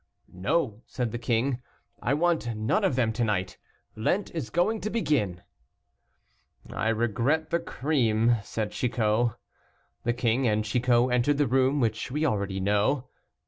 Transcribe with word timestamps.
"No," 0.33 0.81
said 0.87 1.11
the 1.11 1.19
king, 1.19 1.61
"I 2.01 2.15
want 2.15 2.55
none 2.55 2.83
of 2.83 2.95
them 2.95 3.13
to 3.13 3.23
night; 3.23 3.59
Lent 3.95 4.33
is 4.33 4.49
going 4.49 4.81
to 4.81 4.89
begin." 4.89 5.43
"I 6.71 6.89
regret 6.89 7.51
the 7.51 7.59
cream," 7.59 8.37
said 8.41 8.71
Chicot. 8.71 9.33
The 10.03 10.13
king 10.13 10.47
and 10.47 10.65
Chicot 10.65 11.11
entered 11.11 11.37
the 11.37 11.45
room, 11.45 11.79
which 11.79 12.09
we 12.09 12.25
already 12.25 12.59
know. 12.59 13.09